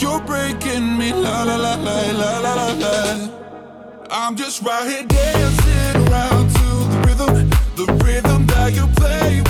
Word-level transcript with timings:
You're 0.00 0.20
breaking 0.22 0.96
me, 0.96 1.12
la 1.12 1.42
la 1.42 1.56
la 1.56 1.74
la 1.74 2.10
la 2.10 2.38
la 2.40 2.54
la 2.54 2.72
la. 2.72 3.28
I'm 4.10 4.34
just 4.34 4.62
right 4.62 4.88
here 4.88 5.04
dancing 5.04 6.08
around 6.08 6.48
to 6.48 6.68
the 6.90 7.02
rhythm, 7.06 7.50
the 7.76 7.86
rhythm 8.02 8.46
that 8.46 8.72
you 8.74 8.86
play. 8.96 9.49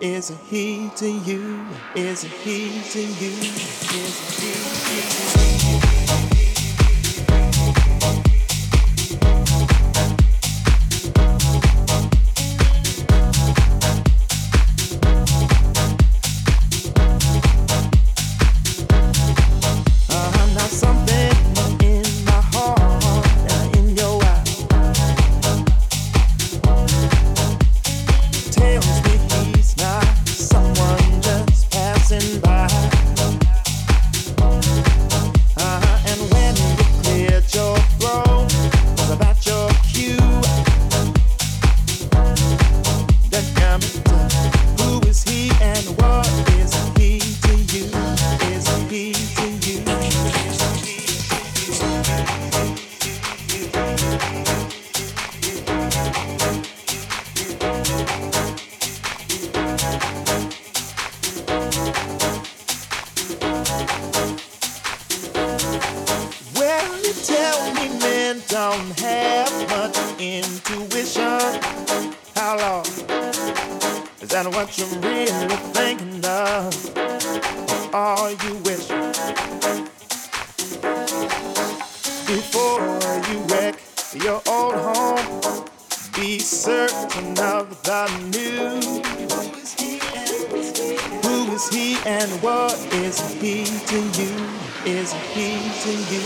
Is 0.00 0.28
he 0.48 0.90
to 0.96 1.08
you? 1.08 1.64
Is 1.94 2.22
a 2.22 2.28
he 2.28 2.80
to 2.90 3.00
you? 3.00 3.32
Is 3.32 4.16
a 4.40 5.10
he 5.10 5.13
you 74.76 74.86
really 74.98 75.56
thinking, 75.72 76.24
of 76.24 76.74
Or 77.94 77.96
are 77.96 78.30
you 78.30 78.56
wishing? 78.64 79.12
Before 82.26 82.80
you 83.28 83.38
wreck 83.50 83.76
your 84.14 84.42
old 84.48 84.74
home, 84.74 85.64
be 86.16 86.40
certain 86.40 87.38
of 87.38 87.82
the 87.84 88.08
new. 88.32 88.80
Who 91.22 91.52
is 91.52 91.68
he 91.68 91.96
and 92.04 92.30
what 92.42 92.74
is 92.94 93.20
he 93.34 93.64
to 93.64 93.98
you? 94.20 94.34
Is 94.84 95.12
he 95.34 95.70
to 95.82 95.92
you? 96.12 96.23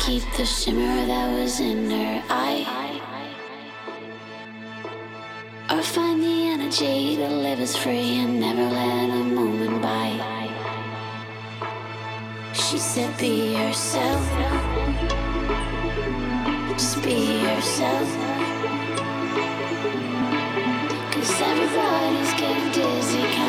keep 0.00 0.22
the 0.38 0.46
shimmer 0.46 1.06
that 1.06 1.30
was 1.38 1.60
in 1.60 1.90
her 1.90 2.22
eye. 2.30 2.64
Or 5.70 5.82
find 5.82 6.22
the 6.22 6.48
energy 6.54 7.16
to 7.16 7.28
live 7.28 7.60
as 7.60 7.76
free 7.76 8.18
and 8.22 8.40
never 8.40 8.62
let 8.62 9.10
a 9.10 9.24
moment 9.24 9.82
by. 9.82 10.08
She 12.54 12.78
said, 12.78 13.16
Be 13.18 13.56
yourself. 13.58 14.24
Just 16.78 17.02
be 17.02 17.18
yourself. 17.46 18.08
Cause 21.12 21.40
everybody's 21.42 22.32
getting 22.40 22.72
dizzy. 22.72 23.39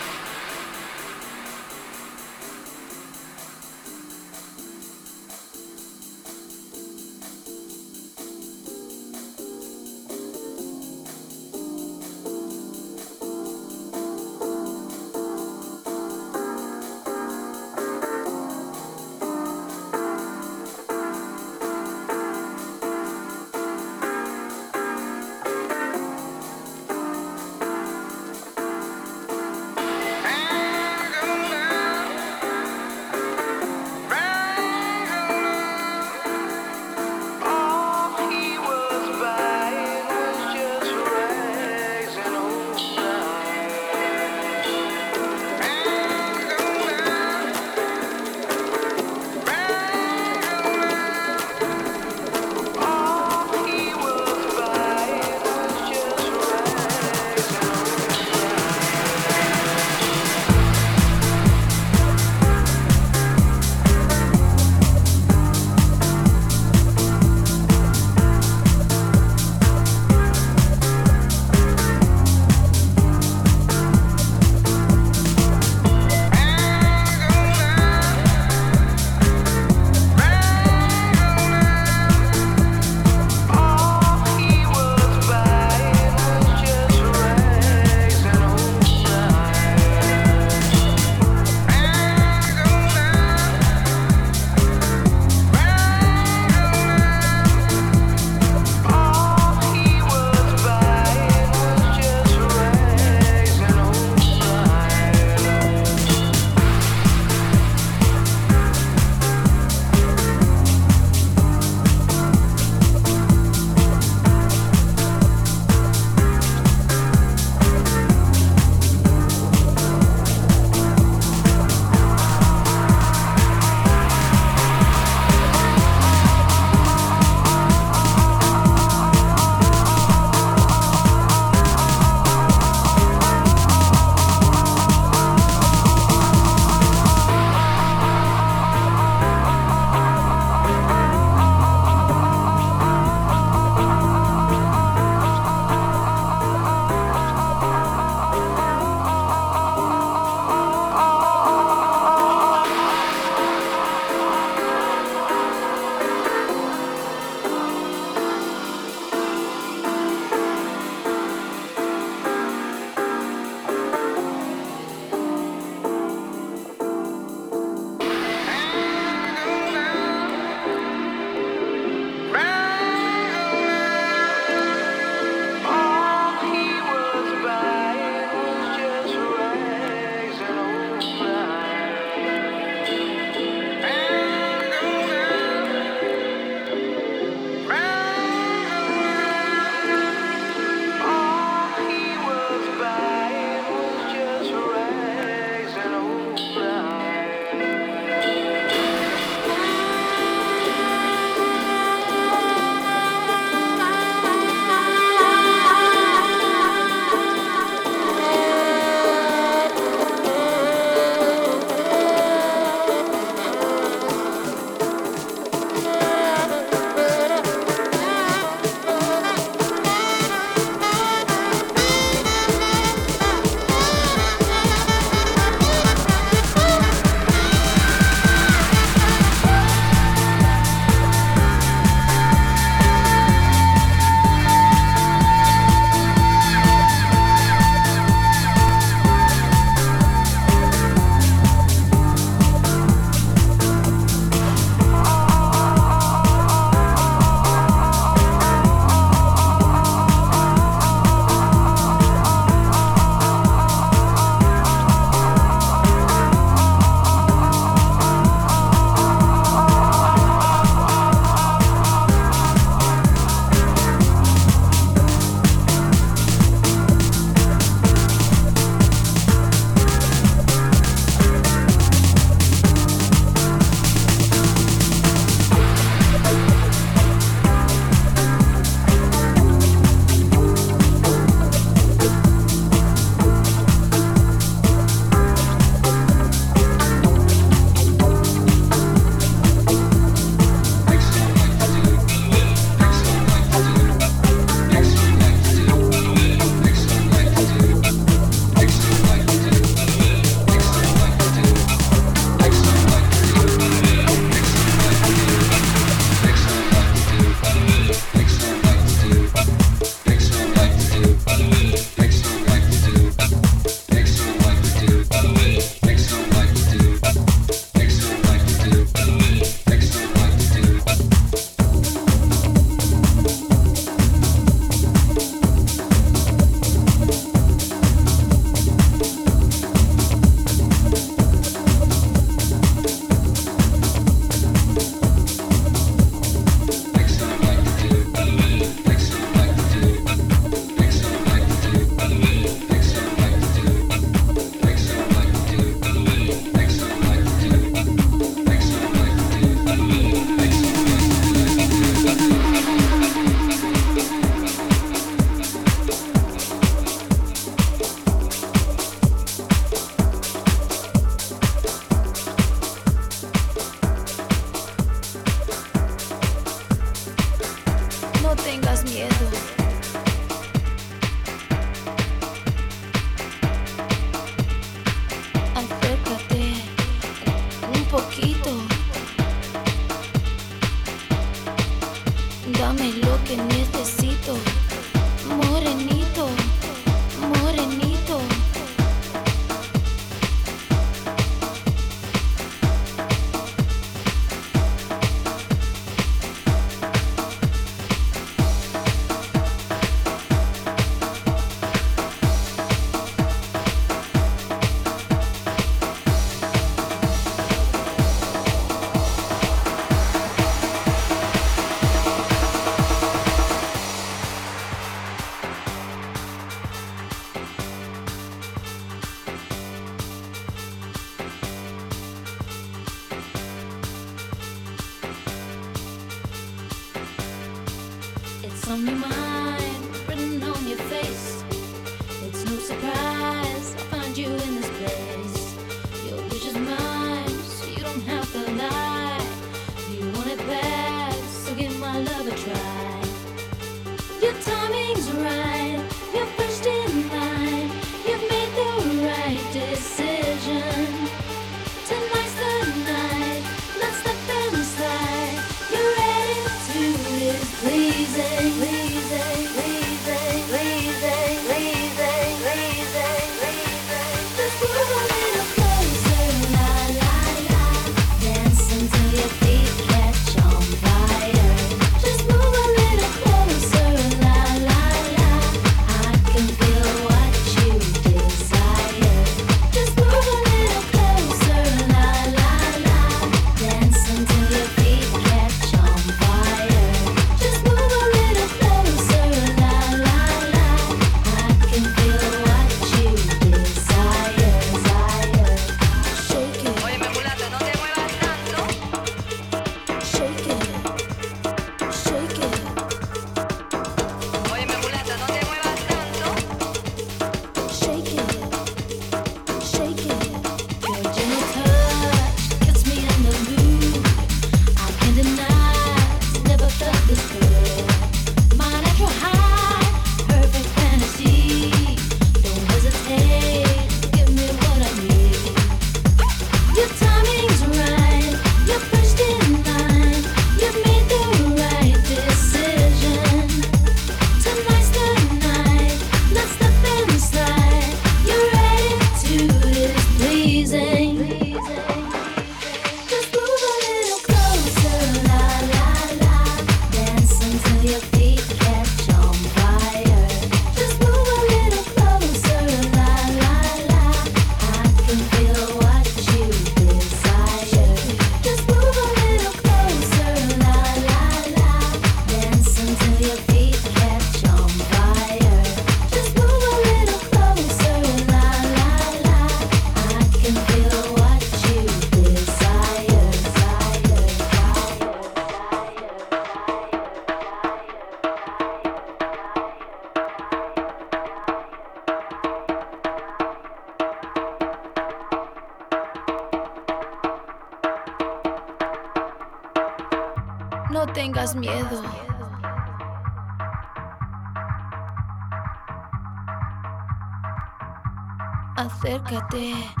对。 599.49 600.00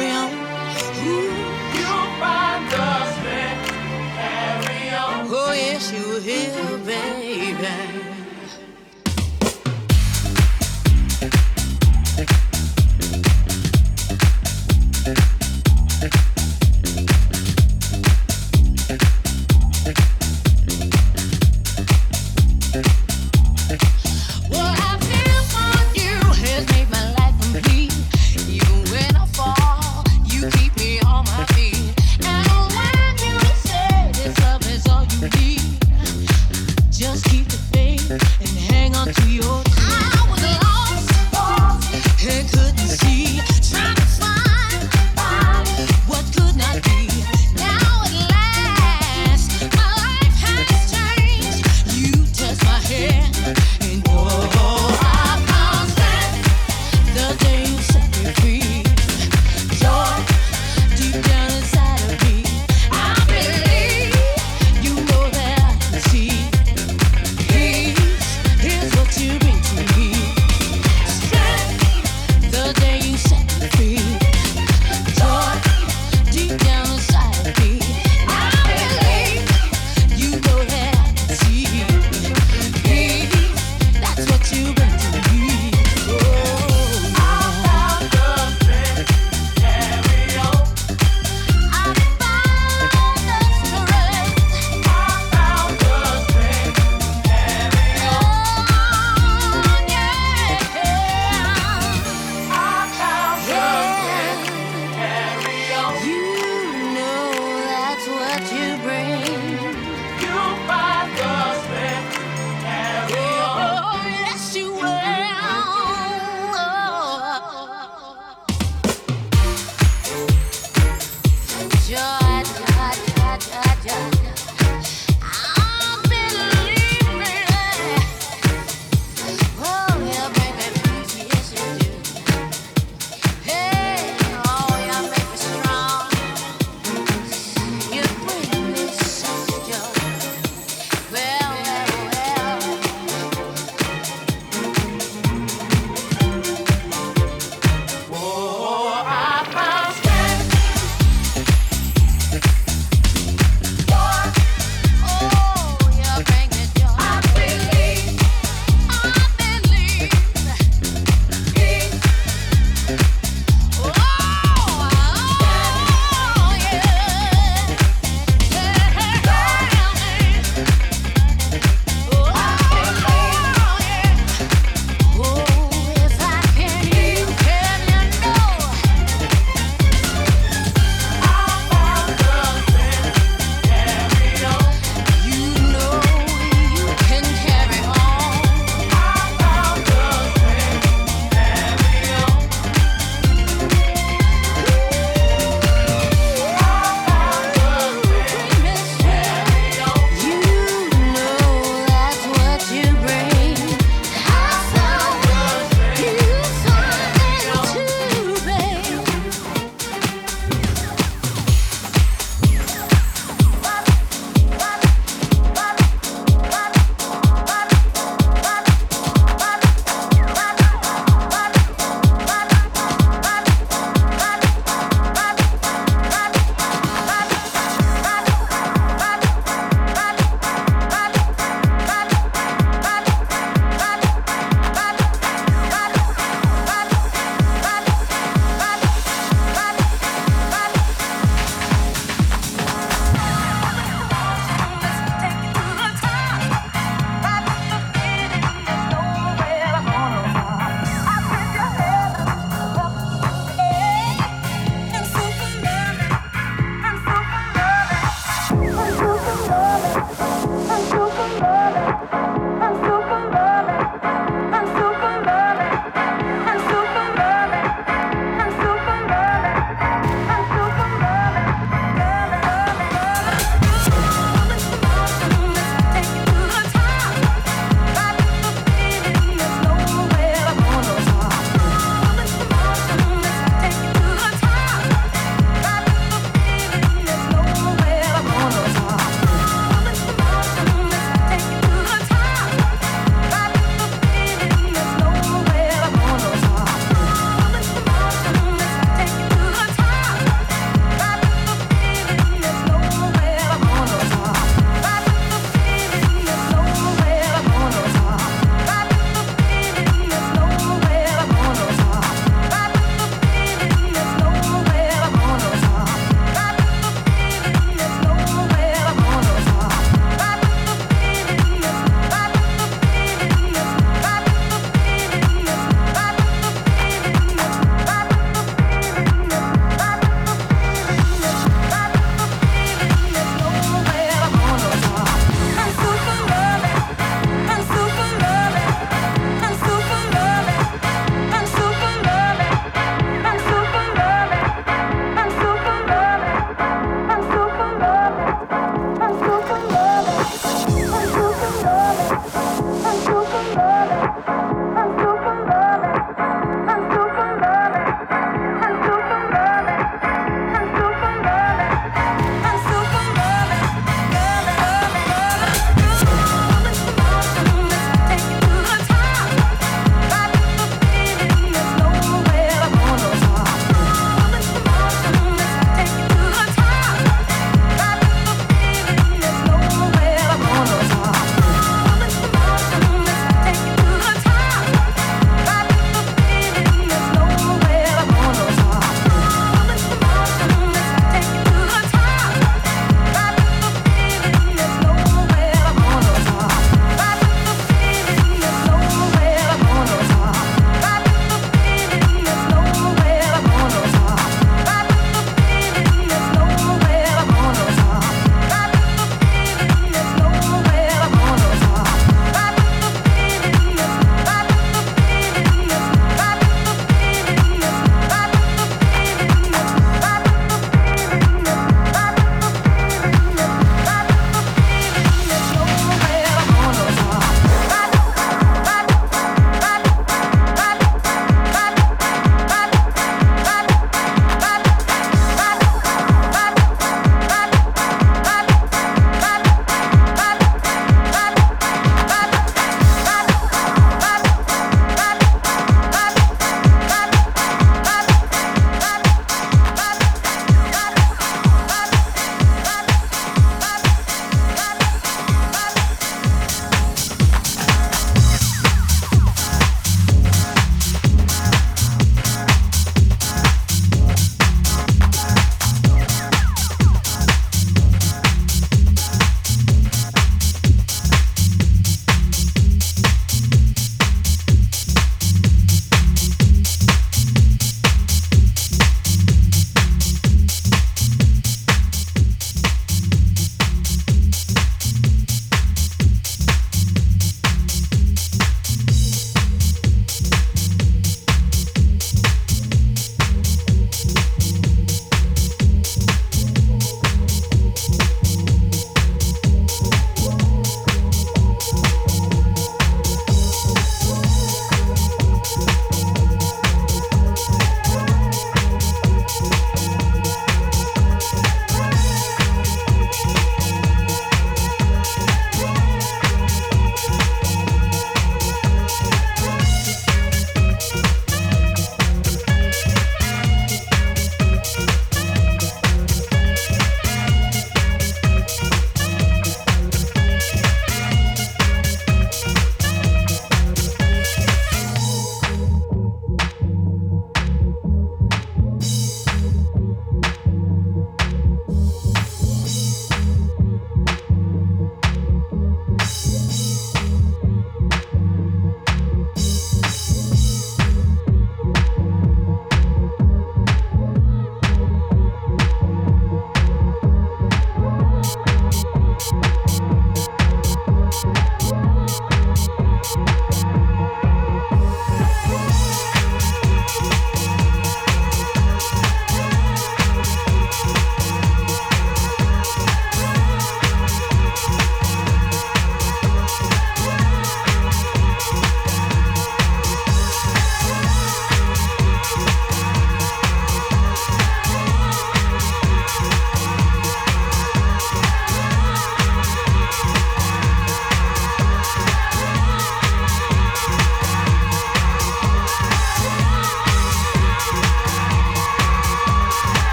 real. 0.00 0.49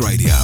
Radio. 0.00 0.34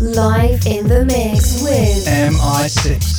Live 0.00 0.66
in 0.66 0.88
the 0.88 1.04
mix 1.04 1.62
with 1.62 2.06
MI6. 2.06 3.09